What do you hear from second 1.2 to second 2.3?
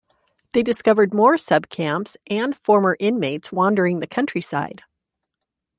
subcamps